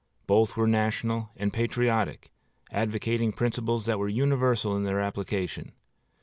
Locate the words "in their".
4.75-4.99